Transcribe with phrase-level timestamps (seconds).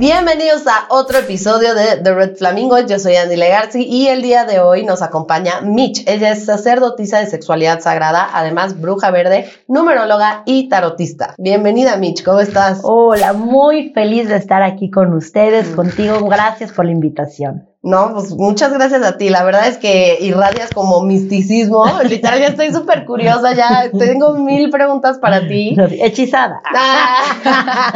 [0.00, 2.78] Bienvenidos a otro episodio de The Red Flamingo.
[2.78, 6.08] Yo soy Andy Legarci y el día de hoy nos acompaña Mitch.
[6.08, 11.34] Ella es sacerdotisa de sexualidad sagrada, además bruja verde, numeróloga y tarotista.
[11.36, 12.80] Bienvenida Mitch, ¿cómo estás?
[12.82, 16.26] Hola, muy feliz de estar aquí con ustedes, contigo.
[16.30, 17.68] Gracias por la invitación.
[17.82, 19.28] No, pues muchas gracias a ti.
[19.28, 21.84] La verdad es que irradias como misticismo.
[22.08, 25.76] Literal, ya estoy súper curiosa, ya tengo mil preguntas para ti.
[26.00, 26.62] Hechizada.
[26.74, 27.92] Ah.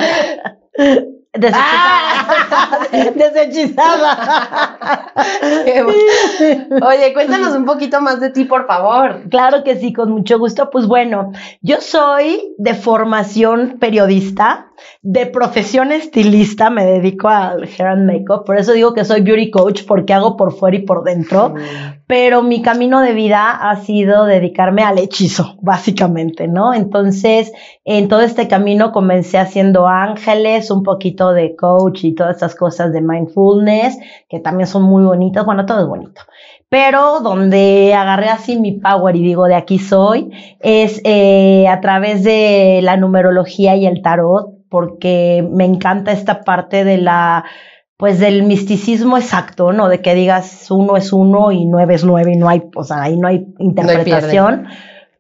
[1.34, 2.88] Desechizada.
[3.15, 5.12] Desechizada.
[5.65, 6.87] Qué bueno.
[6.87, 9.23] Oye, cuéntanos un poquito más de ti, por favor.
[9.30, 10.70] Claro que sí, con mucho gusto.
[10.70, 14.69] Pues bueno, yo soy de formación periodista,
[15.02, 19.50] de profesión estilista, me dedico al hair and makeup, por eso digo que soy beauty
[19.50, 21.55] coach, porque hago por fuera y por dentro,
[22.06, 26.74] pero mi camino de vida ha sido dedicarme al hechizo, básicamente, ¿no?
[26.74, 27.52] Entonces,
[27.84, 32.92] en todo este camino comencé haciendo ángeles, un poquito de coach y todas estas cosas
[32.92, 36.22] de mindfulness, que también son muy bonitas, bueno, todo es bonito.
[36.69, 42.25] Pero donde agarré así mi power y digo, de aquí soy, es eh, a través
[42.25, 47.44] de la numerología y el tarot, porque me encanta esta parte de la,
[47.97, 49.89] pues del misticismo exacto, ¿no?
[49.89, 53.03] De que digas uno es uno y nueve es nueve y no hay, o sea,
[53.03, 54.66] ahí no hay interpretación.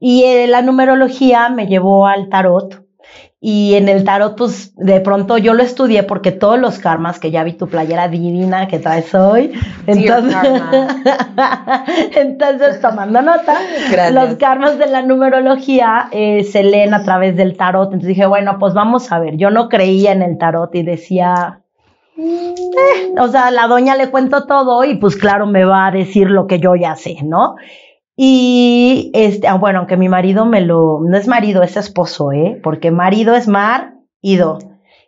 [0.00, 2.83] y eh, la numerología me llevó al tarot.
[3.46, 7.30] Y en el tarot, pues de pronto yo lo estudié porque todos los karmas, que
[7.30, 9.52] ya vi tu playera divina que traes hoy,
[9.86, 10.34] entonces,
[12.16, 13.54] entonces tomando nota,
[13.90, 14.14] Gracias.
[14.14, 17.88] los karmas de la numerología eh, se leen a través del tarot.
[17.92, 19.36] Entonces dije, bueno, pues vamos a ver.
[19.36, 21.60] Yo no creía en el tarot y decía,
[22.16, 22.54] eh,
[23.20, 26.46] o sea, la doña le cuento todo y pues claro me va a decir lo
[26.46, 27.56] que yo ya sé, ¿no?
[28.16, 32.60] Y este, ah, bueno, aunque mi marido me lo, no es marido, es esposo, ¿eh?
[32.62, 34.58] Porque marido es mar, ido.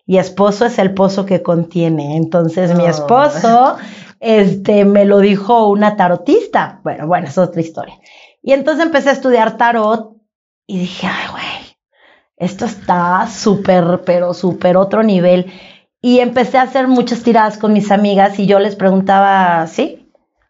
[0.07, 2.16] Y esposo es el pozo que contiene.
[2.16, 2.89] Entonces mi Oh.
[2.89, 3.77] esposo,
[4.21, 6.81] este, me lo dijo una tarotista.
[6.84, 7.95] Bueno, bueno, es otra historia.
[8.43, 10.16] Y entonces empecé a estudiar tarot
[10.66, 11.77] y dije, ay, güey,
[12.37, 15.47] esto está súper, pero súper otro nivel.
[16.03, 20.06] Y empecé a hacer muchas tiradas con mis amigas y yo les preguntaba, ¿sí?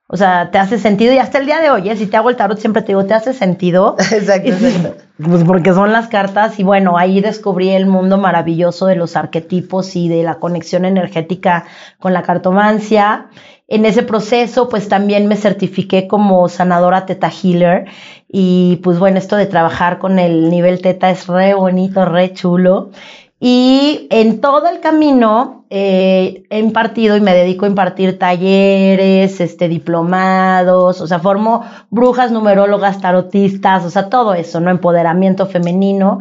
[0.09, 1.12] O sea, ¿te hace sentido?
[1.12, 1.97] Y hasta el día de hoy, ¿eh?
[1.97, 3.97] si te hago el tarot, siempre te digo, ¿te hace sentido?
[4.12, 5.03] Exacto, exacto.
[5.19, 9.97] Pues porque son las cartas y bueno, ahí descubrí el mundo maravilloso de los arquetipos
[9.97, 11.65] y de la conexión energética
[11.99, 13.27] con la cartomancia.
[13.66, 17.87] En ese proceso, pues también me certifiqué como sanadora Teta Healer
[18.28, 22.91] y pues bueno, esto de trabajar con el nivel Teta es re bonito, re chulo.
[23.38, 29.69] Y en todo el camino eh, he impartido y me dedico a impartir talleres, este,
[29.69, 34.70] diplomados, o sea, formo brujas, numerólogas, tarotistas, o sea, todo eso, ¿no?
[34.70, 36.19] Empoderamiento femenino.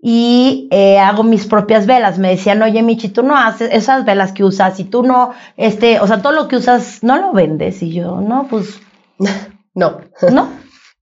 [0.00, 2.18] Y eh, hago mis propias velas.
[2.18, 6.00] Me decían, oye, Michi, tú no haces esas velas que usas y tú no, este,
[6.00, 7.82] o sea, todo lo que usas no lo vendes.
[7.82, 8.80] Y yo, no, pues
[9.74, 10.00] No.
[10.32, 10.48] no.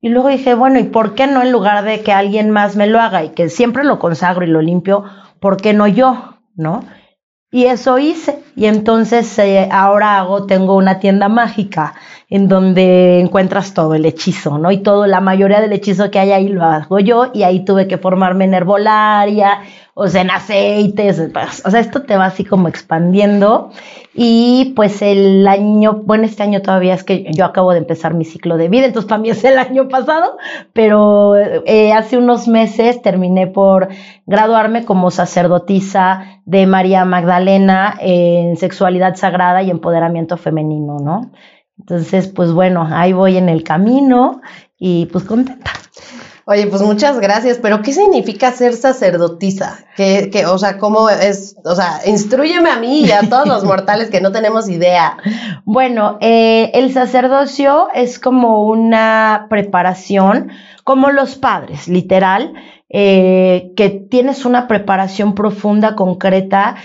[0.00, 2.86] Y luego dije, bueno, ¿y por qué no en lugar de que alguien más me
[2.86, 5.04] lo haga y que siempre lo consagro y lo limpio,
[5.40, 6.38] ¿por qué no yo?
[6.54, 6.84] ¿No?
[7.50, 8.42] Y eso hice.
[8.54, 11.94] Y entonces eh, ahora hago, tengo una tienda mágica
[12.30, 14.70] en donde encuentras todo el hechizo, ¿no?
[14.70, 17.88] Y todo, la mayoría del hechizo que hay ahí lo hago yo y ahí tuve
[17.88, 19.62] que formarme en herbolaria,
[19.94, 21.20] o sea, en aceites,
[21.64, 23.70] o sea, esto te va así como expandiendo.
[24.14, 28.24] Y pues el año, bueno, este año todavía es que yo acabo de empezar mi
[28.24, 30.36] ciclo de vida, entonces para mí es el año pasado,
[30.72, 33.88] pero eh, hace unos meses terminé por
[34.26, 41.32] graduarme como sacerdotisa de María Magdalena en sexualidad sagrada y empoderamiento femenino, ¿no?
[41.80, 44.42] Entonces, pues bueno, ahí voy en el camino
[44.78, 45.72] y pues contenta.
[46.44, 49.78] Oye, pues muchas gracias, pero ¿qué significa ser sacerdotisa?
[49.96, 51.56] ¿Qué, qué, o sea, ¿cómo es?
[51.64, 55.16] O sea, instruyeme a mí y a todos los mortales que no tenemos idea.
[55.64, 60.50] Bueno, eh, el sacerdocio es como una preparación,
[60.84, 62.52] como los padres, literal,
[62.90, 66.76] eh, que tienes una preparación profunda, concreta,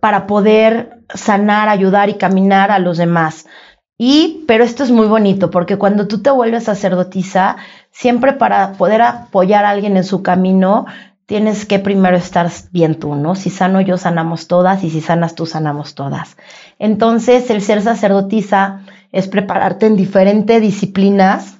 [0.00, 3.46] para poder sanar, ayudar y caminar a los demás.
[3.96, 7.56] Y, pero esto es muy bonito, porque cuando tú te vuelves sacerdotisa,
[7.92, 10.86] siempre para poder apoyar a alguien en su camino,
[11.26, 13.34] tienes que primero estar bien tú, ¿no?
[13.34, 16.36] Si sano yo, sanamos todas, y si sanas tú, sanamos todas.
[16.78, 18.80] Entonces, el ser sacerdotisa
[19.12, 21.56] es prepararte en diferentes disciplinas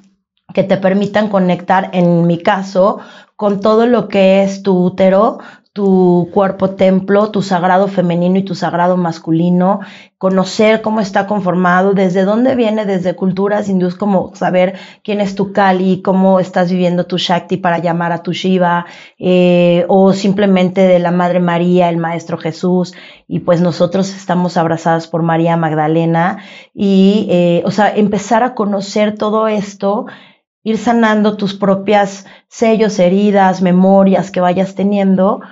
[0.52, 2.98] que te permitan conectar, en mi caso,
[3.36, 5.38] con todo lo que es tu útero,
[5.74, 9.80] tu cuerpo templo, tu sagrado femenino y tu sagrado masculino,
[10.18, 15.52] conocer cómo está conformado, desde dónde viene, desde culturas hindúes, como saber quién es tu
[15.52, 18.86] Kali, cómo estás viviendo tu Shakti para llamar a tu Shiva,
[19.18, 22.94] eh, o simplemente de la Madre María, el Maestro Jesús,
[23.26, 26.38] y pues nosotros estamos abrazadas por María Magdalena,
[26.72, 30.06] y, eh, o sea, empezar a conocer todo esto
[30.64, 35.42] ir sanando tus propias sellos, heridas, memorias que vayas teniendo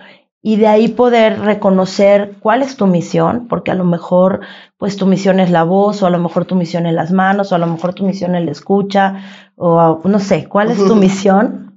[0.43, 4.41] y de ahí poder reconocer cuál es tu misión, porque a lo mejor
[4.77, 7.53] pues tu misión es la voz, o a lo mejor tu misión es las manos,
[7.53, 9.23] o a lo mejor tu misión es la escucha,
[9.57, 11.73] o no sé, cuál es tu misión,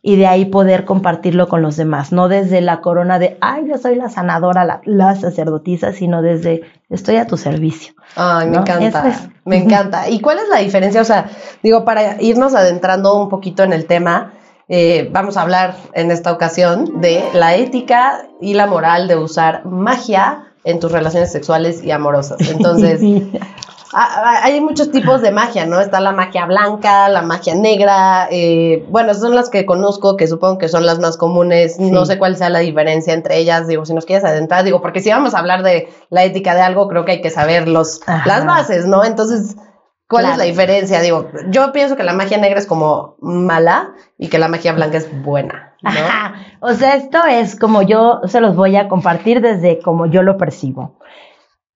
[0.00, 3.76] y de ahí poder compartirlo con los demás, no desde la corona de, ay, yo
[3.76, 7.92] soy la sanadora, la, la sacerdotisa, sino desde, estoy a tu servicio.
[8.14, 10.08] Ay, me encanta, me encanta.
[10.08, 11.02] ¿Y cuál es la diferencia?
[11.02, 11.28] O sea,
[11.62, 14.32] digo, para irnos adentrando un poquito en el tema,
[14.68, 19.64] eh, vamos a hablar en esta ocasión de la ética y la moral de usar
[19.64, 22.40] magia en tus relaciones sexuales y amorosas.
[22.50, 23.00] Entonces,
[23.92, 25.80] hay muchos tipos de magia, ¿no?
[25.80, 30.58] Está la magia blanca, la magia negra, eh, bueno, son las que conozco, que supongo
[30.58, 33.94] que son las más comunes, no sé cuál sea la diferencia entre ellas, digo, si
[33.94, 37.04] nos quieres adentrar, digo, porque si vamos a hablar de la ética de algo, creo
[37.04, 39.04] que hay que saber los, las bases, ¿no?
[39.04, 39.56] Entonces,
[40.08, 41.00] ¿Cuál es la diferencia?
[41.00, 44.98] Digo, yo pienso que la magia negra es como mala y que la magia blanca
[44.98, 45.74] es buena.
[45.82, 46.34] Ajá.
[46.60, 50.38] O sea, esto es como yo se los voy a compartir desde como yo lo
[50.38, 50.98] percibo.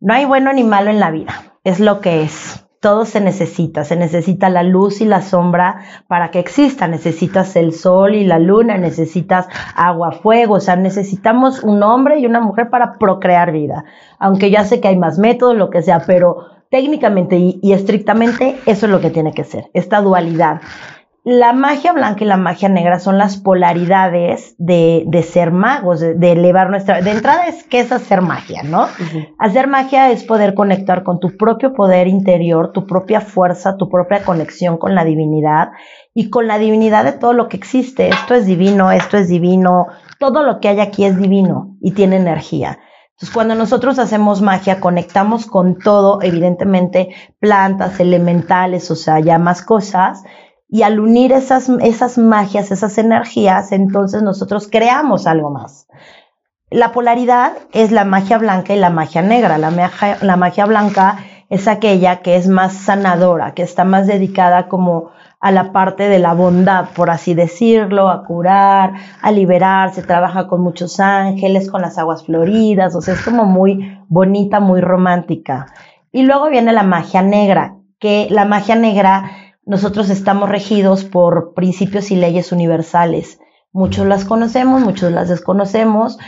[0.00, 1.34] No hay bueno ni malo en la vida,
[1.64, 2.64] es lo que es.
[2.80, 7.74] Todo se necesita, se necesita la luz y la sombra para que exista, necesitas el
[7.74, 9.46] sol y la luna, necesitas
[9.76, 13.84] agua, fuego, o sea, necesitamos un hombre y una mujer para procrear vida.
[14.18, 18.86] Aunque ya sé que hay más métodos, lo que sea, pero técnicamente y, estrictamente eso
[18.86, 20.60] es lo que tiene que ser, esta dualidad.
[21.22, 26.70] La magia blanca y la magia negra son las polaridades de, ser magos, de, elevar
[26.70, 27.02] nuestra...
[27.02, 28.86] De entrada es que es hacer magia, ¿no?
[29.38, 34.24] Hacer magia es poder conectar con tu propio poder interior, tu propia fuerza, tu propia
[34.24, 35.72] conexión con la divinidad
[36.14, 38.08] y con la divinidad de todo lo que existe.
[38.08, 39.88] Esto es divino, esto es divino,
[40.18, 42.78] todo lo que hay aquí es divino y tiene energía.
[43.20, 49.60] Entonces, cuando nosotros hacemos magia, conectamos con todo, evidentemente, plantas, elementales, o sea, ya más
[49.60, 50.22] cosas,
[50.70, 55.86] y al unir esas, esas magias, esas energías, entonces nosotros creamos algo más.
[56.70, 59.58] La polaridad es la magia blanca y la magia negra.
[59.58, 61.18] La magia, la magia blanca
[61.50, 65.10] es aquella que es más sanadora, que está más dedicada como
[65.40, 68.92] a la parte de la bondad, por así decirlo, a curar,
[69.22, 73.46] a liberar, se trabaja con muchos ángeles, con las aguas floridas, o sea, es como
[73.46, 75.66] muy bonita, muy romántica.
[76.12, 79.30] Y luego viene la magia negra, que la magia negra
[79.64, 83.40] nosotros estamos regidos por principios y leyes universales.
[83.72, 86.18] Muchos las conocemos, muchos las desconocemos.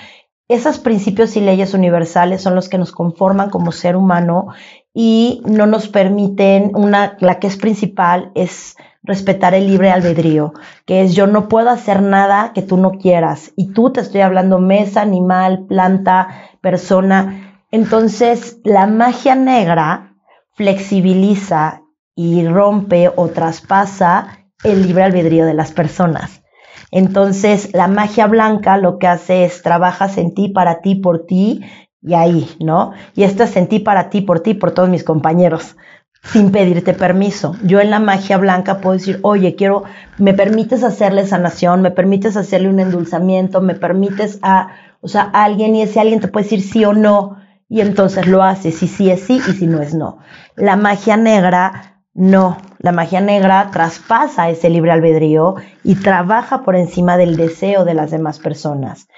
[0.49, 4.49] Esos principios y leyes universales son los que nos conforman como ser humano
[4.95, 10.53] y no nos permiten, una, la que es principal es respetar el libre albedrío,
[10.87, 13.53] que es yo no puedo hacer nada que tú no quieras.
[13.57, 16.29] Y tú te estoy hablando mesa, animal, planta,
[16.61, 17.65] persona.
[17.71, 20.15] Entonces, la magia negra
[20.53, 21.83] flexibiliza
[22.15, 26.43] y rompe o traspasa el libre albedrío de las personas.
[26.91, 31.63] Entonces, la magia blanca lo que hace es trabajas en ti, para ti, por ti,
[32.03, 32.93] y ahí, ¿no?
[33.15, 35.77] Y esto es en ti, para ti, por ti, por todos mis compañeros
[36.23, 37.57] sin pedirte permiso.
[37.63, 39.85] Yo en la magia blanca puedo decir, oye, quiero,
[40.19, 44.69] me permites hacerle sanación, me permites hacerle un endulzamiento, me permites a,
[45.01, 47.37] o sea, a alguien y ese alguien te puede decir sí o no,
[47.69, 50.19] y entonces lo haces, si sí es sí y si no es no.
[50.57, 52.59] La magia negra, no.
[52.79, 58.11] La magia negra traspasa ese libre albedrío y trabaja por encima del deseo de las
[58.11, 59.09] demás personas.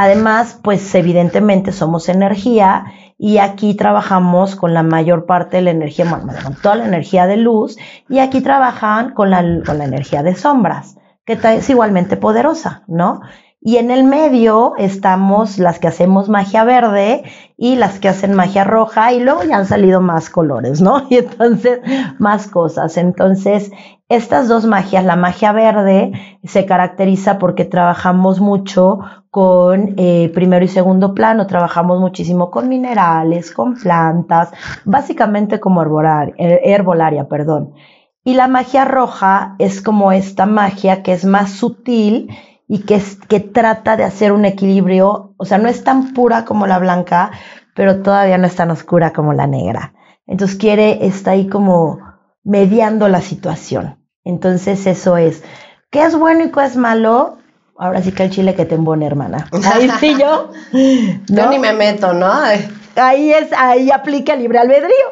[0.00, 2.84] Además, pues evidentemente somos energía
[3.18, 7.26] y aquí trabajamos con la mayor parte de la energía, bueno, con toda la energía
[7.26, 7.76] de luz
[8.08, 13.22] y aquí trabajan con la, con la energía de sombras, que es igualmente poderosa, ¿no?
[13.60, 17.24] Y en el medio estamos las que hacemos magia verde
[17.56, 21.06] y las que hacen magia roja y luego ya han salido más colores, ¿no?
[21.10, 21.80] Y entonces
[22.20, 22.96] más cosas.
[22.96, 23.72] Entonces,
[24.08, 26.12] estas dos magias, la magia verde
[26.44, 29.00] se caracteriza porque trabajamos mucho
[29.38, 34.50] con eh, primero y segundo plano, trabajamos muchísimo con minerales, con plantas,
[34.84, 37.72] básicamente como herbolaria, herbolaria perdón.
[38.24, 43.38] Y la magia roja es como esta magia que es más sutil y que, que
[43.38, 47.30] trata de hacer un equilibrio, o sea, no es tan pura como la blanca,
[47.76, 49.94] pero todavía no es tan oscura como la negra.
[50.26, 52.00] Entonces quiere, está ahí como
[52.42, 54.04] mediando la situación.
[54.24, 55.44] Entonces eso es,
[55.92, 57.37] ¿qué es bueno y qué es malo?
[57.78, 59.48] Ahora sí que el chile que te embone, hermana.
[59.72, 60.50] Ahí sí yo.
[60.72, 62.32] Yo ni me meto, ¿no?
[62.96, 65.06] Ahí es, ahí aplica el libre albedrío.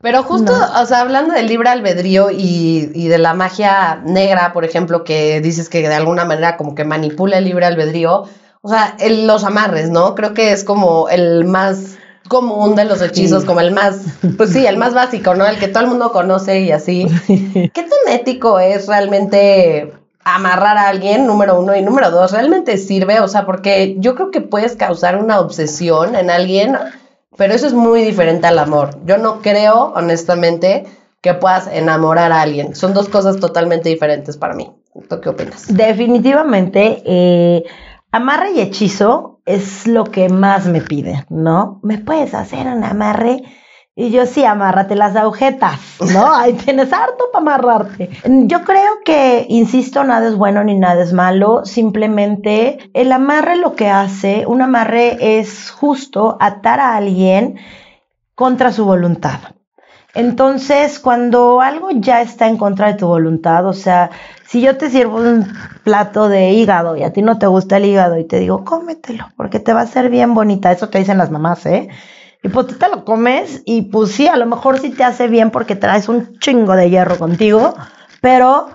[0.00, 4.64] Pero justo, o sea, hablando del libre albedrío y, y, de la magia negra, por
[4.64, 8.24] ejemplo, que dices que de alguna manera como que manipula el libre albedrío,
[8.62, 10.16] o sea, el, los amarres, ¿no?
[10.16, 14.00] Creo que es como el más común de los hechizos, como el más,
[14.36, 15.46] pues sí, el más básico, ¿no?
[15.46, 17.06] El que todo el mundo conoce y así.
[17.28, 19.92] ¿Qué tan ético es realmente
[20.24, 23.20] amarrar a alguien, número uno, y número dos, ¿realmente sirve?
[23.20, 26.76] O sea, porque yo creo que puedes causar una obsesión en alguien
[27.36, 28.98] pero eso es muy diferente al amor.
[29.06, 30.84] Yo no creo, honestamente,
[31.20, 32.74] que puedas enamorar a alguien.
[32.74, 34.70] Son dos cosas totalmente diferentes para mí.
[35.08, 35.74] ¿Tú qué opinas?
[35.74, 37.64] Definitivamente, eh,
[38.10, 41.80] amarre y hechizo es lo que más me pide, ¿no?
[41.82, 43.42] ¿Me puedes hacer un amarre?
[43.94, 45.78] Y yo sí, amárrate las agujetas,
[46.14, 46.34] ¿no?
[46.34, 48.08] Ahí tienes harto para amarrarte.
[48.24, 51.66] Yo creo que, insisto, nada es bueno ni nada es malo.
[51.66, 57.58] Simplemente el amarre lo que hace, un amarre es justo atar a alguien
[58.34, 59.40] contra su voluntad.
[60.14, 64.10] Entonces, cuando algo ya está en contra de tu voluntad, o sea,
[64.46, 65.46] si yo te sirvo un
[65.84, 69.28] plato de hígado y a ti no te gusta el hígado y te digo, cómetelo,
[69.36, 71.88] porque te va a ser bien bonita, eso te dicen las mamás, ¿eh?
[72.42, 75.28] Y pues tú te lo comes y pues sí, a lo mejor sí te hace
[75.28, 77.74] bien porque traes un chingo de hierro contigo,
[78.20, 78.68] pero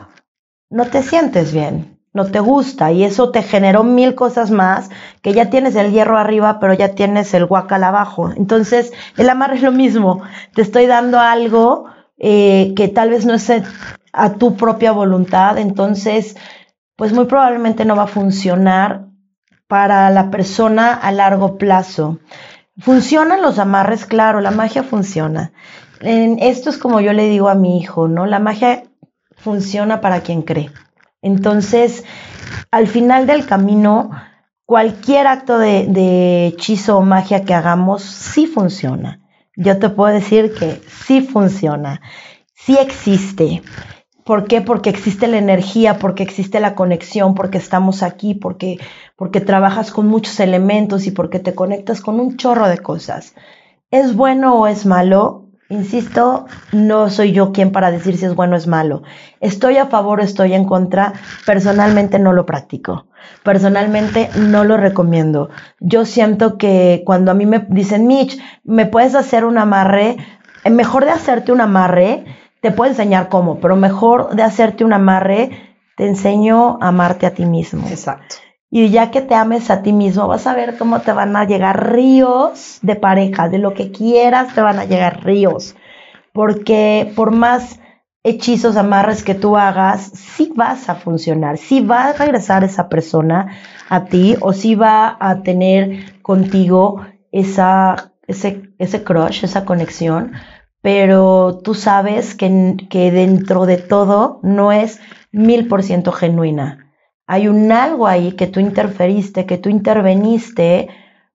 [0.69, 4.89] no te sientes bien, no te gusta y eso te generó mil cosas más
[5.21, 8.31] que ya tienes el hierro arriba, pero ya tienes el guacal abajo.
[8.37, 10.21] Entonces, el amarre es lo mismo,
[10.53, 11.85] te estoy dando algo
[12.17, 13.51] eh, que tal vez no es
[14.13, 16.37] a tu propia voluntad, entonces,
[16.95, 19.07] pues muy probablemente no va a funcionar
[19.67, 22.19] para la persona a largo plazo.
[22.79, 25.51] Funcionan los amarres, claro, la magia funciona.
[25.99, 28.25] En, esto es como yo le digo a mi hijo, ¿no?
[28.25, 28.83] La magia
[29.35, 30.71] funciona para quien cree.
[31.21, 32.03] Entonces,
[32.69, 34.11] al final del camino,
[34.65, 39.21] cualquier acto de, de hechizo o magia que hagamos sí funciona.
[39.55, 42.01] Yo te puedo decir que sí funciona,
[42.53, 43.63] sí existe.
[44.27, 44.59] ¿Por qué?
[44.59, 48.77] Porque existe la energía, porque existe la conexión, porque estamos aquí, porque,
[49.15, 53.35] porque trabajas con muchos elementos y porque te conectas con un chorro de cosas.
[53.89, 55.45] ¿Es bueno o es malo?
[55.69, 59.03] Insisto, no soy yo quien para decir si es bueno o es malo.
[59.39, 61.13] Estoy a favor o estoy en contra.
[61.45, 63.07] Personalmente no lo practico.
[63.43, 65.51] Personalmente no lo recomiendo.
[65.79, 70.17] Yo siento que cuando a mí me dicen, Mitch, ¿me puedes hacer un amarre?
[70.69, 72.25] Mejor de hacerte un amarre,
[72.61, 75.51] te puedo enseñar cómo, pero mejor de hacerte un amarre,
[75.95, 77.87] te enseño a amarte a ti mismo.
[77.87, 78.37] Exacto.
[78.69, 81.45] Y ya que te ames a ti mismo, vas a ver cómo te van a
[81.45, 85.75] llegar ríos de pareja, de lo que quieras, te van a llegar ríos.
[86.33, 87.79] Porque por más
[88.23, 93.57] hechizos, amarres que tú hagas, sí vas a funcionar, sí va a regresar esa persona
[93.89, 100.33] a ti o sí va a tener contigo esa, ese, ese crush, esa conexión
[100.87, 105.01] pero tú sabes que, que dentro de todo no es
[105.33, 106.93] mil por ciento genuina.
[107.25, 110.87] Hay un algo ahí que tú interferiste, que tú interveniste,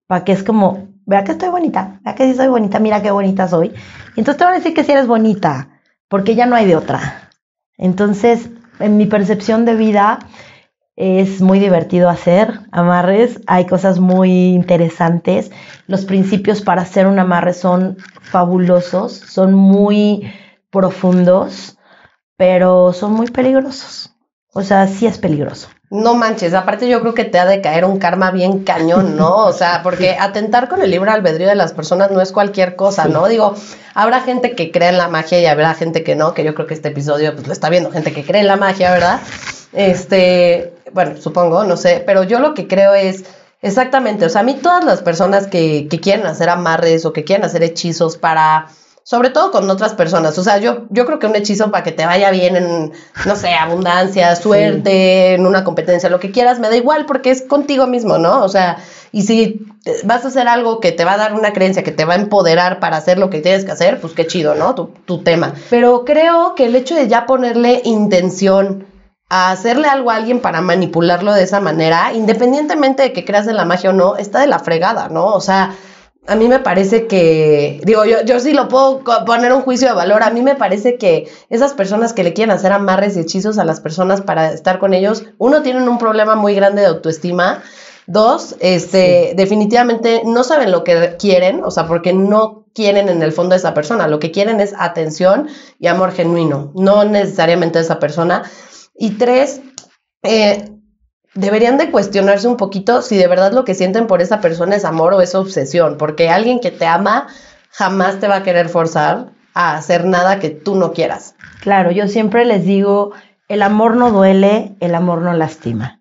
[0.07, 3.11] para que es como, vea que estoy bonita, vea que sí soy bonita, mira qué
[3.11, 3.75] bonita soy.
[4.17, 6.77] Y entonces te van a decir que sí eres bonita, porque ya no hay de
[6.77, 7.29] otra.
[7.77, 8.49] Entonces,
[8.81, 10.21] en mi percepción de vida,
[10.97, 15.51] es muy divertido hacer amarres, hay cosas muy interesantes.
[15.87, 20.33] Los principios para hacer un amarre son fabulosos, son muy
[20.71, 21.79] profundos,
[22.37, 24.11] pero son muy peligrosos.
[24.55, 25.69] O sea, sí es peligroso.
[25.89, 29.47] No manches, aparte yo creo que te ha de caer un karma bien cañón, ¿no?
[29.47, 33.07] O sea, porque atentar con el libre albedrío de las personas no es cualquier cosa,
[33.07, 33.29] ¿no?
[33.29, 33.55] Digo,
[33.95, 36.67] habrá gente que cree en la magia y habrá gente que no, que yo creo
[36.67, 39.21] que este episodio pues lo está viendo gente que cree en la magia, ¿verdad?
[39.73, 43.25] Este, bueno, supongo, no sé, pero yo lo que creo es
[43.61, 47.25] exactamente, o sea, a mí todas las personas que, que quieren hacer amarres o que
[47.25, 48.69] quieren hacer hechizos para,
[49.05, 51.93] sobre todo con otras personas, o sea, yo, yo creo que un hechizo para que
[51.93, 52.93] te vaya bien en,
[53.27, 57.43] no sé, abundancia, suerte, en una competencia, lo que quieras, me da igual porque es
[57.43, 58.43] contigo mismo, ¿no?
[58.45, 58.79] O sea,
[59.13, 59.67] y si
[60.05, 62.17] vas a hacer algo que te va a dar una creencia, que te va a
[62.17, 64.75] empoderar para hacer lo que tienes que hacer, pues qué chido, ¿no?
[64.75, 65.55] Tu, tu tema.
[65.69, 68.87] Pero creo que el hecho de ya ponerle intención,
[69.35, 73.57] a hacerle algo a alguien para manipularlo de esa manera, independientemente de que creas en
[73.57, 75.25] la magia o no, está de la fregada, ¿no?
[75.25, 75.75] O sea,
[76.27, 79.95] a mí me parece que, digo, yo, yo sí lo puedo poner un juicio de
[79.95, 83.57] valor, a mí me parece que esas personas que le quieren hacer amarres y hechizos
[83.57, 87.63] a las personas para estar con ellos, uno, tienen un problema muy grande de autoestima,
[88.07, 93.33] dos, este, definitivamente no saben lo que quieren, o sea, porque no quieren en el
[93.33, 95.49] fondo a esa persona, lo que quieren es atención
[95.79, 98.43] y amor genuino, no necesariamente a esa persona.
[98.95, 99.61] Y tres,
[100.23, 100.73] eh,
[101.35, 104.85] deberían de cuestionarse un poquito si de verdad lo que sienten por esa persona es
[104.85, 107.29] amor o es obsesión, porque alguien que te ama
[107.71, 111.35] jamás te va a querer forzar a hacer nada que tú no quieras.
[111.61, 113.13] Claro, yo siempre les digo,
[113.49, 116.01] el amor no duele, el amor no lastima.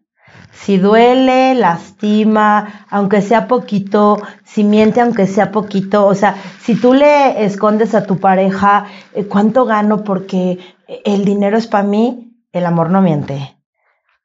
[0.52, 6.94] Si duele, lastima, aunque sea poquito, si miente, aunque sea poquito, o sea, si tú
[6.94, 10.60] le escondes a tu pareja eh, cuánto gano porque
[11.06, 13.58] el dinero es para mí, el amor no miente.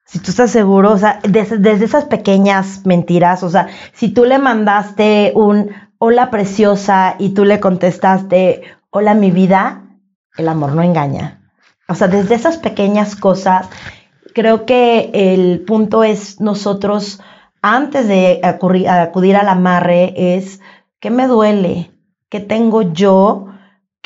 [0.04, 4.25] Si tú estás seguro, o sea, desde, desde esas pequeñas mentiras, o sea, si tú
[4.25, 9.83] le mandaste un hola preciosa y tú le contestaste hola mi vida,
[10.37, 11.50] el amor no engaña.
[11.88, 13.68] O sea, desde esas pequeñas cosas,
[14.35, 17.21] creo que el punto es nosotros,
[17.62, 20.61] antes de acudir, acudir al amarre, es
[21.00, 21.90] qué me duele,
[22.28, 23.49] qué tengo yo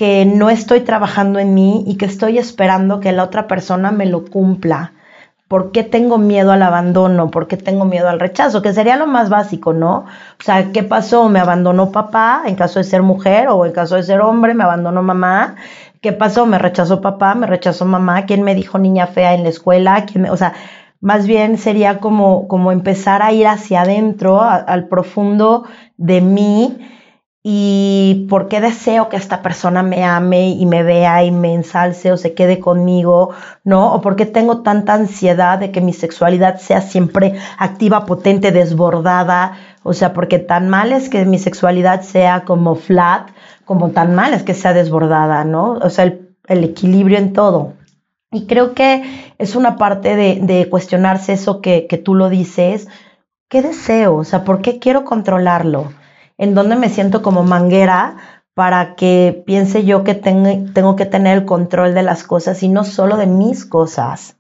[0.01, 4.07] que no estoy trabajando en mí y que estoy esperando que la otra persona me
[4.07, 4.95] lo cumpla.
[5.47, 7.31] ¿Por qué tengo miedo al abandono?
[7.31, 8.63] ¿Por qué tengo miedo al rechazo?
[8.63, 10.07] Que sería lo más básico, ¿no?
[10.39, 11.29] O sea, ¿qué pasó?
[11.29, 14.55] ¿Me abandonó papá en caso de ser mujer o en caso de ser hombre?
[14.55, 15.57] ¿Me abandonó mamá?
[16.01, 16.47] ¿Qué pasó?
[16.47, 17.35] ¿Me rechazó papá?
[17.35, 18.25] ¿Me rechazó mamá?
[18.25, 20.07] ¿Quién me dijo niña fea en la escuela?
[20.07, 20.55] ¿Quién O sea,
[21.03, 25.65] más bien sería como, como empezar a ir hacia adentro, al profundo
[25.99, 26.79] de mí
[27.43, 32.13] y por qué deseo que esta persona me ame y me vea y me ensalce
[32.13, 33.31] o se quede conmigo,
[33.65, 33.95] ¿no?
[33.95, 39.55] O por qué tengo tanta ansiedad de que mi sexualidad sea siempre activa, potente, desbordada,
[39.83, 43.31] o sea, porque tan mal es que mi sexualidad sea como flat,
[43.65, 45.73] como tan mal es que sea desbordada, ¿no?
[45.83, 47.73] O sea, el, equilibrio en todo.
[48.33, 52.89] Y creo que es una parte de, cuestionarse eso que, que tú lo dices.
[53.49, 54.17] ¿Qué deseo?
[54.17, 55.89] O sea, ¿por qué quiero controlarlo?
[56.41, 58.17] En donde me siento como manguera
[58.55, 62.83] para que piense yo que tengo, que tener el control de las cosas y no
[62.85, 64.37] solo de mis cosas,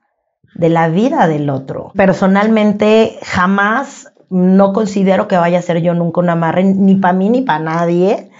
[0.54, 1.92] de la vida del otro.
[1.94, 7.28] Personalmente jamás no considero que vaya a ser yo nunca un amarre, ni para mí
[7.28, 8.30] ni para nadie.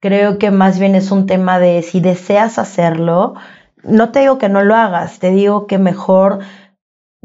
[0.00, 3.34] Creo que más bien es un tema de si deseas hacerlo,
[3.84, 6.40] no te digo que no lo hagas, te digo que mejor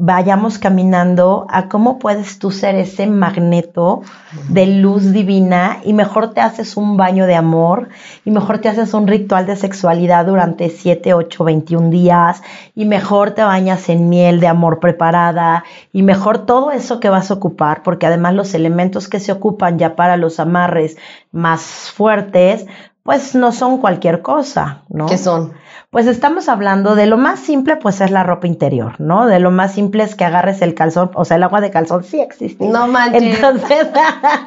[0.03, 4.01] vayamos caminando a cómo puedes tú ser ese magneto
[4.49, 7.89] de luz divina y mejor te haces un baño de amor
[8.25, 12.41] y mejor te haces un ritual de sexualidad durante 7, 8, 21 días
[12.73, 17.29] y mejor te bañas en miel de amor preparada y mejor todo eso que vas
[17.29, 20.97] a ocupar porque además los elementos que se ocupan ya para los amarres
[21.31, 22.65] más fuertes
[23.03, 25.07] pues no son cualquier cosa, ¿no?
[25.07, 25.53] ¿Qué son?
[25.89, 29.25] Pues estamos hablando de lo más simple, pues es la ropa interior, ¿no?
[29.25, 32.03] De lo más simple es que agarres el calzón, o sea, el agua de calzón
[32.03, 32.65] sí existe.
[32.65, 33.23] No manches.
[33.23, 33.87] Entonces,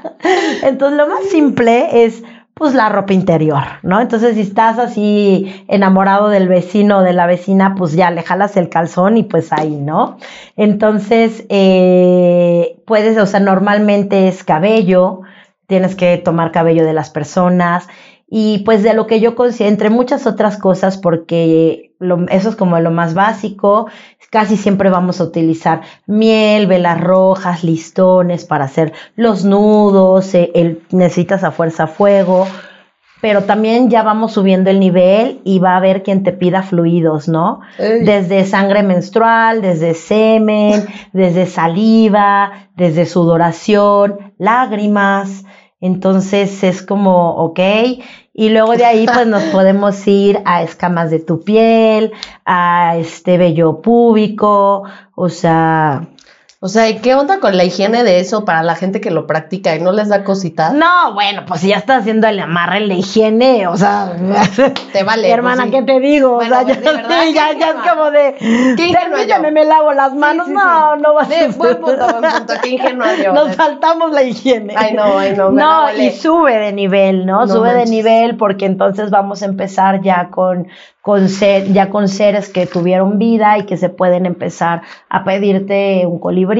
[0.63, 2.23] entonces lo más simple es
[2.55, 4.01] pues la ropa interior, ¿no?
[4.01, 8.57] Entonces, si estás así enamorado del vecino o de la vecina, pues ya le jalas
[8.57, 10.19] el calzón y pues ahí, ¿no?
[10.57, 15.23] Entonces, eh, puedes, o sea, normalmente es cabello,
[15.67, 17.89] tienes que tomar cabello de las personas
[18.37, 21.93] y pues de lo que yo considero, entre muchas otras cosas, porque
[22.31, 23.87] eso es como lo más básico,
[24.29, 30.83] casi siempre vamos a utilizar miel, velas rojas, listones para hacer los nudos, eh, el,
[30.91, 32.49] necesitas a fuerza fuego,
[33.21, 37.29] pero también ya vamos subiendo el nivel y va a haber quien te pida fluidos,
[37.29, 37.61] ¿no?
[37.79, 45.45] Desde sangre menstrual, desde semen, desde saliva, desde sudoración, lágrimas.
[45.85, 47.61] Entonces es como, ok,
[48.33, 52.13] y luego de ahí pues nos podemos ir a escamas de tu piel,
[52.47, 56.09] a este vello púbico, o sea,
[56.65, 59.27] o sea, ¿y qué onda con la higiene de eso para la gente que lo
[59.27, 60.73] practica y no les da cosita?
[60.73, 64.17] No, bueno, pues si ya estás haciendo el amarre, la higiene, o sea,
[64.95, 65.25] te vale.
[65.25, 66.39] Pues hermana, ¿qué te digo?
[66.39, 66.81] o sea, ya,
[67.35, 68.95] ya, ya, es como de, ¿Qué
[69.29, 69.53] yo?
[69.53, 70.49] me lavo las manos.
[70.49, 71.53] no, no va a ser.
[71.53, 73.35] Buen punto, buen punto, qué ingenua yo.
[73.35, 74.73] Nos saltamos la higiene.
[74.75, 75.51] Ay, no, ay, no.
[75.51, 77.47] Me no, y sube de nivel, ¿no?
[77.47, 80.69] sube de nivel porque entonces vamos a empezar ya con
[81.05, 86.07] con ser, ya con seres que tuvieron vida y que se pueden empezar a pedirte
[86.07, 86.54] un colibrí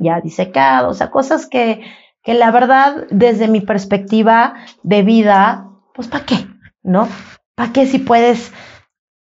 [0.00, 1.82] ya disecado, o sea, cosas que,
[2.22, 6.46] que la verdad, desde mi perspectiva de vida, pues ¿para qué?
[6.82, 7.08] ¿No?
[7.54, 8.52] ¿Para qué si puedes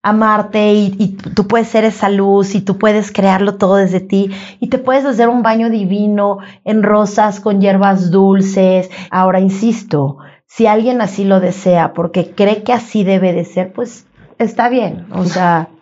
[0.01, 4.31] amarte y, y, tú puedes ser esa luz y tú puedes crearlo todo desde ti
[4.59, 8.89] y te puedes hacer un baño divino en rosas con hierbas dulces.
[9.11, 14.05] Ahora, insisto, si alguien así lo desea porque cree que así debe de ser, pues
[14.37, 15.69] está bien, o sea.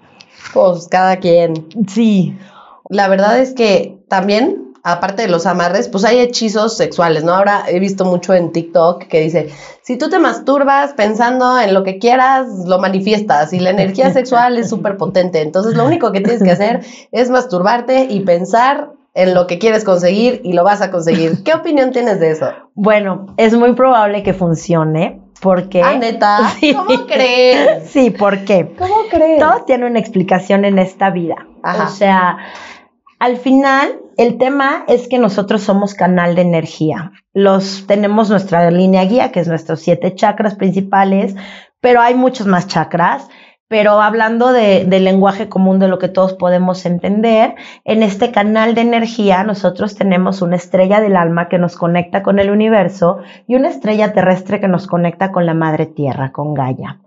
[0.53, 1.67] Pues cada quien.
[1.87, 2.37] Sí.
[2.89, 7.33] La verdad es que también, aparte de los amarres, pues hay hechizos sexuales, ¿no?
[7.33, 9.49] Ahora he visto mucho en TikTok que dice,
[9.81, 14.57] si tú te masturbas pensando en lo que quieras, lo manifiestas y la energía sexual
[14.57, 15.41] es súper potente.
[15.41, 19.83] Entonces lo único que tienes que hacer es masturbarte y pensar en lo que quieres
[19.83, 21.43] conseguir y lo vas a conseguir.
[21.43, 22.51] ¿Qué opinión tienes de eso?
[22.75, 25.21] Bueno, es muy probable que funcione.
[25.39, 25.83] Porque.
[25.83, 26.51] Ah, neta.
[26.75, 27.89] ¿Cómo crees?
[27.91, 28.73] Sí, ¿por qué?
[28.77, 29.39] ¿Cómo crees?
[29.39, 31.47] Todo tiene una explicación en esta vida.
[31.63, 32.37] O sea,
[33.19, 37.11] al final, el tema es que nosotros somos canal de energía.
[37.33, 41.35] Los tenemos nuestra línea guía, que es nuestros siete chakras principales,
[41.81, 43.27] pero hay muchos más chakras.
[43.69, 48.75] Pero hablando de, del lenguaje común de lo que todos podemos entender, en este canal
[48.75, 53.55] de energía nosotros tenemos una estrella del alma que nos conecta con el universo y
[53.55, 57.01] una estrella terrestre que nos conecta con la madre tierra, con Gaia.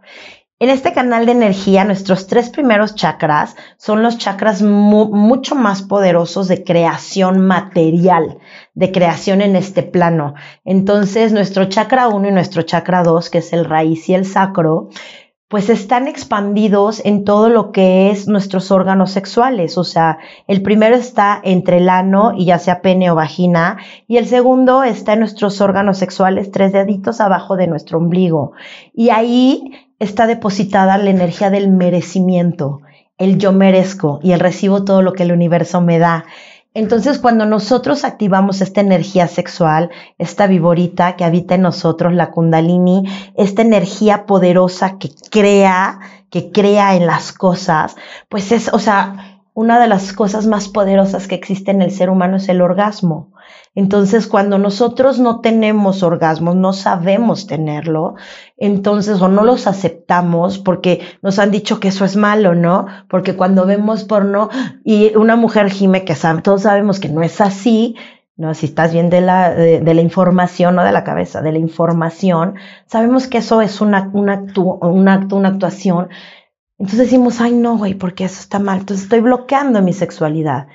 [0.63, 6.49] En este canal de energía, nuestros tres primeros chakras son los chakras mucho más poderosos
[6.49, 8.37] de creación material,
[8.75, 10.35] de creación en este plano.
[10.67, 14.91] Entonces, nuestro chakra 1 y nuestro chakra 2, que es el raíz y el sacro,
[15.49, 19.79] pues están expandidos en todo lo que es nuestros órganos sexuales.
[19.79, 24.19] O sea, el primero está entre el ano y ya sea pene o vagina, y
[24.19, 28.53] el segundo está en nuestros órganos sexuales, tres deditos abajo de nuestro ombligo.
[28.93, 32.81] Y ahí está depositada la energía del merecimiento,
[33.19, 36.25] el yo merezco y el recibo todo lo que el universo me da.
[36.73, 43.05] Entonces, cuando nosotros activamos esta energía sexual, esta viborita que habita en nosotros, la kundalini,
[43.37, 45.99] esta energía poderosa que crea,
[46.31, 47.97] que crea en las cosas,
[48.29, 52.11] pues es, o sea, una de las cosas más poderosas que existe en el ser
[52.11, 53.33] humano es el orgasmo.
[53.75, 58.17] Entonces, cuando nosotros no tenemos orgasmos, no sabemos tenerlo,
[58.57, 62.87] entonces o no los aceptamos porque nos han dicho que eso es malo, ¿no?
[63.09, 64.51] Porque cuando vemos porno
[64.85, 67.95] y una mujer gime, que todos sabemos que no es así,
[68.37, 68.55] ¿no?
[68.55, 72.55] Si estás bien de la, de, la información, no de la cabeza, de la información,
[72.87, 76.09] sabemos que eso es un acto, un acto, una actuación.
[76.81, 78.81] Entonces decimos, ay no, güey, porque eso está mal.
[78.81, 80.69] Entonces estoy bloqueando mi sexualidad.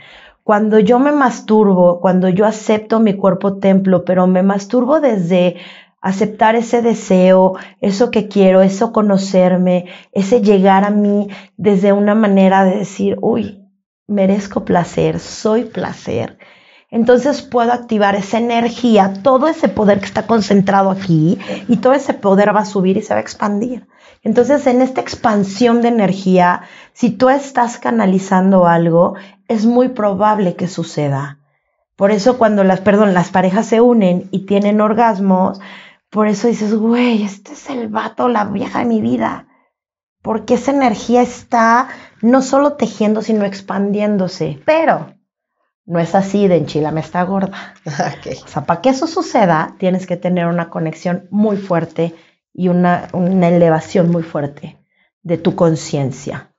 [0.43, 5.55] Cuando yo me masturbo, cuando yo acepto mi cuerpo templo, pero me masturbo desde
[6.01, 12.63] aceptar ese deseo, eso que quiero, eso conocerme, ese llegar a mí desde una manera
[12.65, 13.67] de decir, uy,
[14.05, 16.37] merezco placer, soy placer.
[16.95, 22.13] Entonces puedo activar esa energía, todo ese poder que está concentrado aquí y todo ese
[22.13, 23.85] poder va a subir y se va a expandir.
[24.23, 26.61] Entonces en esta expansión de energía,
[26.93, 29.15] si tú estás canalizando algo,
[29.49, 31.39] es muy probable que suceda.
[31.97, 35.59] Por eso cuando las, perdón, las parejas se unen y tienen orgasmos,
[36.09, 39.47] por eso dices, güey, este es el vato, la vieja de mi vida.
[40.21, 41.89] Porque esa energía está
[42.21, 44.61] no solo tejiendo, sino expandiéndose.
[44.63, 45.14] Pero
[45.85, 47.75] no es así de me está gorda.
[48.43, 52.13] O sea, para que eso suceda, tienes que tener una conexión muy fuerte
[52.53, 54.77] y una, una elevación muy fuerte
[55.21, 56.51] de tu conciencia.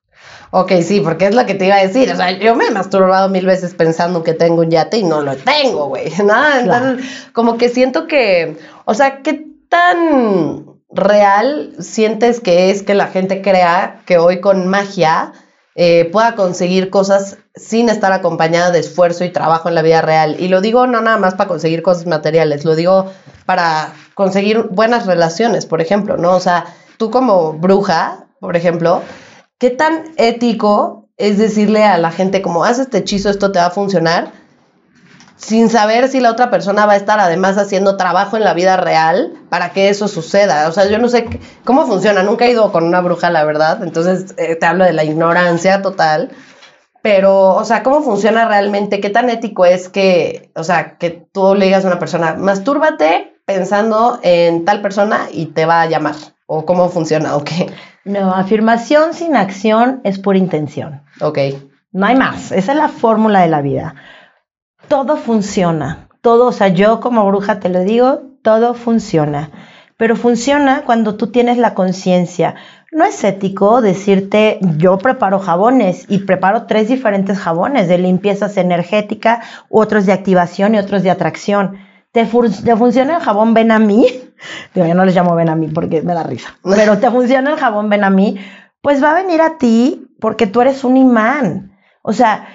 [0.51, 2.11] Ok, sí, porque es lo que te iba a decir.
[2.11, 5.23] O sea, yo me he masturbado mil veces pensando que tengo un yate y no
[5.23, 6.11] lo tengo, güey.
[6.25, 12.95] Nada, entonces, como que siento que, o sea, ¿qué tan real sientes que es que
[12.95, 15.33] la gente crea que hoy con magia
[15.75, 20.37] eh, pueda conseguir cosas sin estar acompañada de esfuerzo y trabajo en la vida real?
[20.39, 23.11] Y lo digo no nada más para conseguir cosas materiales, lo digo
[23.47, 26.35] para conseguir buenas relaciones, por ejemplo, ¿no?
[26.37, 26.67] O sea,
[26.97, 29.03] tú como bruja, por ejemplo,
[29.59, 33.67] ¿Qué tan ético es decirle a la gente como, haz este hechizo, esto te va
[33.67, 34.33] a funcionar?
[35.39, 38.79] sin saber si la otra persona va a estar además haciendo trabajo en la vida
[38.79, 40.67] real para que eso suceda.
[40.67, 41.27] O sea, yo no sé
[41.63, 44.95] cómo funciona, nunca he ido con una bruja, la verdad, entonces eh, te hablo de
[44.95, 46.31] la ignorancia total,
[47.07, 48.99] pero, o sea, ¿cómo funciona realmente?
[48.99, 53.39] ¿Qué tan ético es que, o sea, que tú le digas a una persona, mastúrbate
[53.45, 56.17] pensando en tal persona y te va a llamar?
[56.47, 57.37] ¿O cómo funciona?
[57.37, 57.71] ¿O qué?
[58.05, 61.03] No, afirmación sin acción es pura intención.
[61.21, 61.39] Ok.
[61.93, 62.51] No hay más.
[62.51, 63.95] Esa es la fórmula de la vida.
[64.89, 66.09] Todo funciona.
[66.23, 69.53] Todo, o sea, yo como bruja te lo digo, todo funciona.
[69.97, 72.57] Pero funciona cuando tú tienes la conciencia.
[72.93, 79.43] No es ético decirte, yo preparo jabones y preparo tres diferentes jabones de limpiezas energética,
[79.69, 81.79] otros de activación y otros de atracción.
[82.13, 84.07] ¿Te, te funciona el jabón ven a mí?
[84.75, 86.57] Digo, yo no les llamo ven a mí porque me da risa.
[86.63, 88.39] Pero te funciona el jabón ven a mí,
[88.83, 91.77] pues va a venir a ti porque tú eres un imán.
[92.03, 92.49] O sea,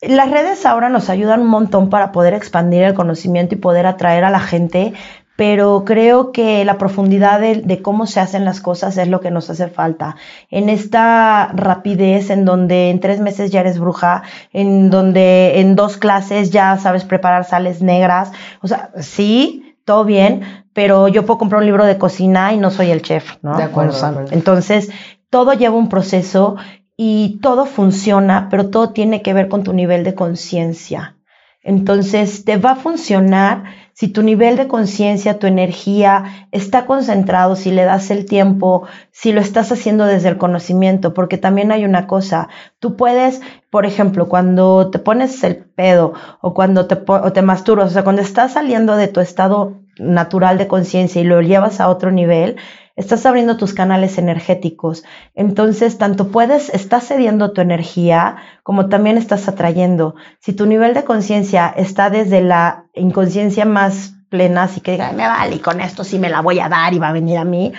[0.00, 4.24] las redes ahora nos ayudan un montón para poder expandir el conocimiento y poder atraer
[4.24, 4.92] a la gente,
[5.36, 9.50] pero creo que la profundidad de, cómo se hacen las cosas es lo que nos
[9.50, 10.16] hace falta.
[10.48, 15.96] En esta rapidez en donde en tres meses ya eres bruja, en donde en dos
[15.96, 18.30] clases ya sabes preparar sales negras,
[18.62, 20.42] o sea, sí, todo bien,
[20.72, 23.56] pero yo puedo comprar un libro de cocina y no soy el chef, ¿no?
[23.56, 24.26] De acuerdo.
[24.30, 24.90] Entonces,
[25.30, 26.56] todo lleva un proceso
[26.96, 31.16] y todo funciona, pero todo tiene que ver con tu nivel de conciencia.
[31.64, 37.70] Entonces, te va a funcionar si tu nivel de conciencia, tu energía está concentrado, si
[37.70, 42.06] le das el tiempo, si lo estás haciendo desde el conocimiento, porque también hay una
[42.06, 42.48] cosa,
[42.80, 47.90] tú puedes, por ejemplo, cuando te pones el pedo o cuando te, o te masturbas,
[47.90, 51.88] o sea, cuando estás saliendo de tu estado natural de conciencia y lo llevas a
[51.88, 52.56] otro nivel,
[52.96, 55.04] estás abriendo tus canales energéticos.
[55.34, 60.14] Entonces, tanto puedes, estás cediendo tu energía, como también estás atrayendo.
[60.40, 65.26] Si tu nivel de conciencia está desde la inconsciencia más plena, así que diga, me
[65.26, 67.44] vale, y con esto sí me la voy a dar y va a venir a
[67.44, 67.72] mí,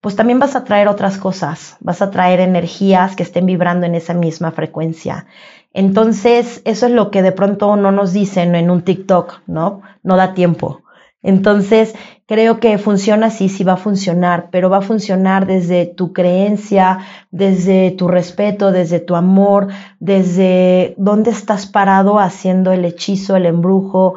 [0.00, 3.94] pues también vas a traer otras cosas, vas a traer energías que estén vibrando en
[3.94, 5.26] esa misma frecuencia.
[5.72, 9.82] Entonces, eso es lo que de pronto no nos dicen en un TikTok, ¿no?
[10.02, 10.81] No da tiempo.
[11.22, 11.94] Entonces,
[12.26, 16.98] creo que funciona así, sí va a funcionar, pero va a funcionar desde tu creencia,
[17.30, 19.68] desde tu respeto, desde tu amor,
[20.00, 24.14] desde dónde estás parado haciendo el hechizo, el embrujo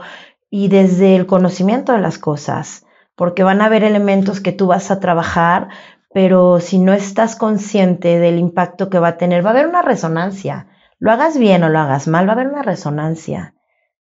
[0.50, 4.90] y desde el conocimiento de las cosas, porque van a haber elementos que tú vas
[4.90, 5.70] a trabajar,
[6.12, 9.82] pero si no estás consciente del impacto que va a tener, va a haber una
[9.82, 10.68] resonancia.
[10.98, 13.54] Lo hagas bien o lo hagas mal, va a haber una resonancia.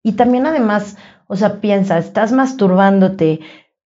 [0.03, 0.97] Y también además,
[1.29, 3.41] o sea, piensa, estás masturbándote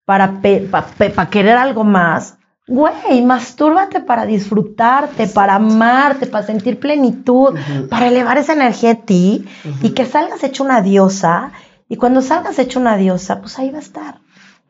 [0.07, 2.39] para, para querer algo más.
[2.69, 7.59] Güey, mastúrbate para disfrutarte, para amarte, para sentir plenitud,
[7.91, 9.45] para elevar esa energía de ti
[9.83, 11.53] y que salgas hecho una diosa.
[11.89, 14.21] Y cuando salgas hecho una diosa, pues ahí va a estar.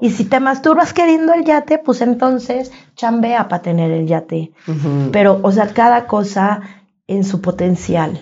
[0.01, 4.53] Y si te masturbas queriendo el yate, pues entonces chambea para tener el yate.
[5.13, 6.63] Pero, o sea, cada cosa
[7.07, 8.19] en su potencial.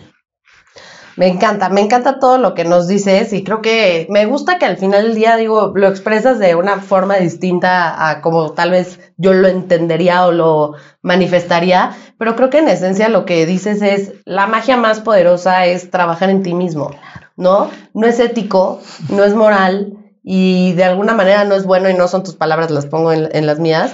[1.20, 4.64] Me encanta, me encanta todo lo que nos dices y creo que me gusta que
[4.64, 8.98] al final del día, digo, lo expresas de una forma distinta a como tal vez
[9.18, 14.14] yo lo entendería o lo manifestaría, pero creo que en esencia lo que dices es,
[14.24, 16.90] la magia más poderosa es trabajar en ti mismo,
[17.36, 17.70] ¿no?
[17.92, 18.80] No es ético,
[19.10, 22.70] no es moral y de alguna manera no es bueno y no son tus palabras,
[22.70, 23.92] las pongo en, las mías.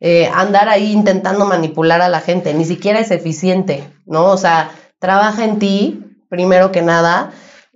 [0.00, 4.30] Eh, andar ahí intentando manipular a la gente, ni siquiera es eficiente, ¿no?
[4.30, 6.03] O sea, trabaja en ti,
[6.34, 7.30] primero que nada,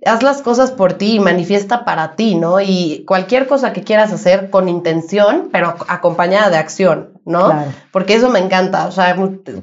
[0.05, 2.59] haz las cosas por ti y manifiesta para ti, ¿no?
[2.59, 7.65] Y cualquier cosa que quieras hacer con intención, pero acompañada de acción, ¿no?
[7.93, 8.87] Porque eso me encanta.
[8.87, 9.15] O sea,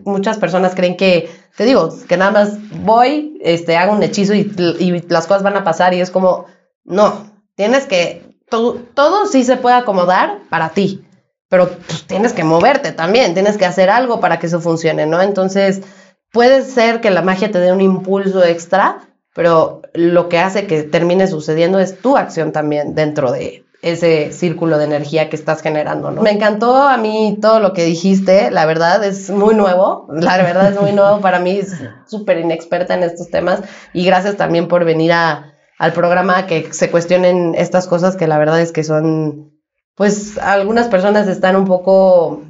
[0.04, 5.04] muchas personas creen que, te digo, que nada más voy, este, hago un hechizo y,
[5.08, 6.46] las cosas van a pasar y es como,
[6.84, 11.04] no, tienes que, todo, todo sí se puede acomodar para ti,
[11.50, 15.20] pero pues, tienes que moverte también, tienes que hacer algo para que eso funcione, ¿no?
[15.20, 15.82] Entonces,
[16.32, 19.00] puede ser que la magia te dé un impulso extra,
[19.34, 24.78] pero lo que hace que termine sucediendo es tu acción también dentro de ese círculo
[24.78, 26.22] de energía que estás generando, ¿no?
[26.22, 30.72] Me encantó a mí todo lo que dijiste, la verdad es muy nuevo, la verdad
[30.72, 31.60] es muy nuevo para mí,
[32.06, 33.60] súper inexperta en estos temas
[33.92, 38.60] y gracias también por venir al programa que se cuestionen estas cosas que la verdad
[38.60, 39.52] es que son,
[39.94, 42.42] pues algunas personas están un poco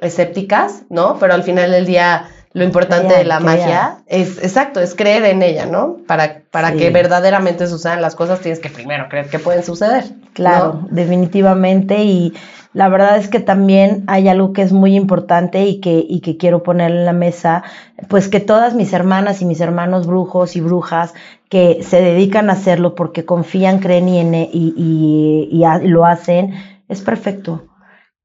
[0.00, 1.18] escépticas, ¿no?
[1.20, 5.42] Pero al final del día lo importante de la magia es, exacto, es creer en
[5.42, 5.96] ella, ¿no?
[6.06, 10.04] Para, para que verdaderamente sucedan las cosas, tienes que primero creer que pueden suceder.
[10.34, 12.02] Claro, definitivamente.
[12.04, 12.34] Y
[12.74, 16.36] la verdad es que también hay algo que es muy importante y que, y que
[16.36, 17.62] quiero poner en la mesa,
[18.08, 21.14] pues que todas mis hermanas y mis hermanos brujos y brujas
[21.48, 26.54] que se dedican a hacerlo porque confían, creen y, y, y lo hacen,
[26.88, 27.62] es perfecto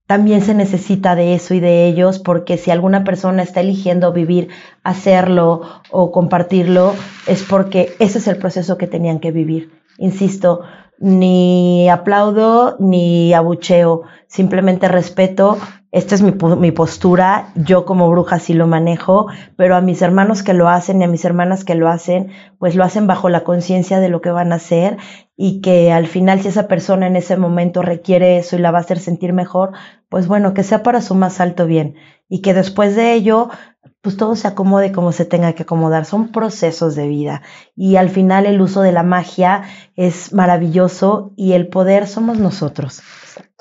[0.07, 4.47] también se necesita de eso y de ellos, porque si alguna persona está eligiendo vivir,
[4.83, 6.93] hacerlo o compartirlo,
[7.27, 9.71] es porque ese es el proceso que tenían que vivir.
[9.97, 10.61] Insisto,
[10.97, 15.57] ni aplaudo ni abucheo, simplemente respeto
[15.91, 20.43] esta es mi, mi, postura, yo como bruja sí lo manejo, pero a mis hermanos
[20.43, 23.45] que lo hacen y a mis hermanas que lo hacen, pues lo hacen bajo la
[23.45, 24.97] conciencia de lo que van a hacer
[25.37, 28.79] y que al final si esa persona en ese momento requiere eso y la va
[28.79, 29.71] a hacer sentir mejor,
[30.09, 31.95] pues bueno, que sea para su más alto bien
[32.27, 33.49] y que después de ello
[34.01, 36.05] pues todo se acomode como se tenga que acomodar.
[36.05, 37.43] Son procesos de vida
[37.75, 39.63] y al final el uso de la magia
[39.95, 43.01] es maravilloso y el poder somos nosotros.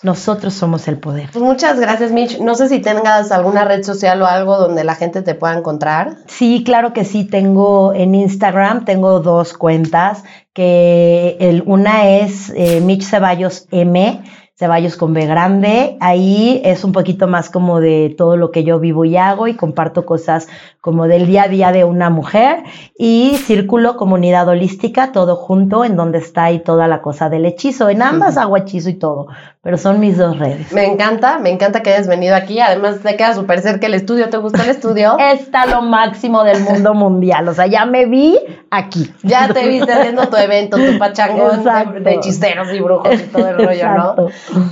[0.02, 1.30] Nosotros somos el poder.
[1.32, 2.38] Pues muchas gracias, Mitch.
[2.38, 6.18] No sé si tengas alguna red social o algo donde la gente te pueda encontrar.
[6.26, 7.24] Sí, claro que sí.
[7.24, 14.22] Tengo en Instagram, tengo dos cuentas, que el, una es eh, Mitch Ceballos M
[14.59, 15.99] Ceballos con B grande.
[16.01, 19.55] Ahí es un poquito más como de todo lo que yo vivo y hago y
[19.55, 20.49] comparto cosas
[20.81, 22.62] como del día a día de una mujer.
[22.97, 27.90] Y Círculo Comunidad Holística, todo junto, en donde está ahí toda la cosa del hechizo.
[27.90, 29.27] En ambas hago hechizo y todo,
[29.61, 30.73] pero son mis dos redes.
[30.73, 32.59] Me encanta, me encanta que hayas venido aquí.
[32.59, 34.31] Además, te queda súper cerca el estudio.
[34.31, 35.19] ¿Te gustó el estudio?
[35.19, 37.47] Está lo máximo del mundo mundial.
[37.49, 38.38] O sea, ya me vi
[38.71, 39.12] aquí.
[39.23, 43.49] Ya te viste haciendo tu evento, tu pachangón de, de hechiceros y brujos y todo
[43.49, 44.14] el rollo, ¿no?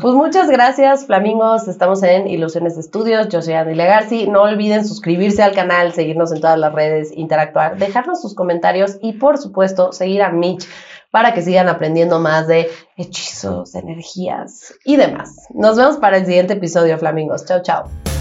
[0.00, 1.68] Pues muchas gracias, Flamingos.
[1.68, 3.28] Estamos en Ilusiones de Estudios.
[3.28, 4.26] Yo soy Andy Legarci.
[4.28, 9.14] No olviden suscribirse al canal, seguirnos en todas las redes, interactuar, dejarnos sus comentarios y,
[9.14, 10.66] por supuesto, seguir a Mitch
[11.10, 15.46] para que sigan aprendiendo más de hechizos, energías y demás.
[15.50, 17.44] Nos vemos para el siguiente episodio, Flamingos.
[17.44, 18.13] Chao, chao.